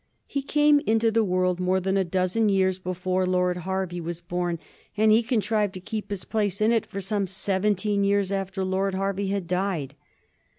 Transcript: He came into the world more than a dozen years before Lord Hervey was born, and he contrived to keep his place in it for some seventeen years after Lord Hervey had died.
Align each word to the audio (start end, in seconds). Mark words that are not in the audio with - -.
He 0.25 0.41
came 0.41 0.79
into 0.87 1.11
the 1.11 1.23
world 1.23 1.59
more 1.59 1.79
than 1.79 1.95
a 1.95 2.03
dozen 2.03 2.49
years 2.49 2.79
before 2.79 3.23
Lord 3.23 3.57
Hervey 3.57 4.01
was 4.01 4.19
born, 4.19 4.57
and 4.97 5.11
he 5.11 5.21
contrived 5.21 5.75
to 5.75 5.79
keep 5.79 6.09
his 6.09 6.25
place 6.25 6.59
in 6.59 6.71
it 6.71 6.87
for 6.87 6.99
some 7.01 7.27
seventeen 7.27 8.03
years 8.03 8.31
after 8.31 8.63
Lord 8.65 8.95
Hervey 8.95 9.27
had 9.27 9.45
died. 9.45 9.93